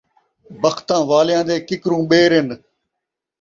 [0.61, 2.47] بختاں والیاں دے کِکروں ٻیر اِن